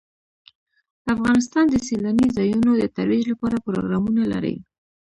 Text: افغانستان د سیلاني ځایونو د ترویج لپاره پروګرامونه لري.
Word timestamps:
افغانستان 1.13 1.65
د 1.69 1.75
سیلاني 1.87 2.27
ځایونو 2.37 2.69
د 2.77 2.83
ترویج 2.97 3.23
لپاره 3.31 3.57
پروګرامونه 3.65 4.23
لري. 4.33 4.55